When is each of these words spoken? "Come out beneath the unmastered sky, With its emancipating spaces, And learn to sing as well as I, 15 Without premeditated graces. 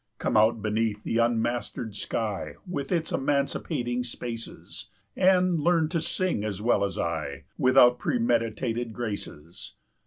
"Come 0.17 0.35
out 0.35 0.63
beneath 0.63 1.03
the 1.03 1.19
unmastered 1.19 1.93
sky, 1.95 2.55
With 2.65 2.91
its 2.91 3.11
emancipating 3.11 4.03
spaces, 4.03 4.89
And 5.15 5.59
learn 5.59 5.89
to 5.89 6.01
sing 6.01 6.43
as 6.43 6.59
well 6.59 6.83
as 6.83 6.97
I, 6.97 7.43
15 7.43 7.45
Without 7.59 7.99
premeditated 7.99 8.93
graces. 8.93 9.75